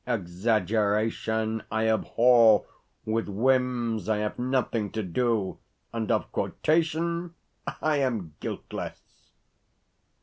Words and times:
Exaggeration 0.07 1.61
I 1.71 1.87
abhor, 1.87 2.65
with 3.05 3.29
whims 3.29 4.09
I 4.09 4.17
have 4.17 4.39
nothing 4.39 4.89
to 4.93 5.03
do, 5.03 5.59
and 5.93 6.09
of 6.11 6.31
quotation 6.31 7.35
I 7.83 7.97
am 7.97 8.33
guiltless. 8.39 9.33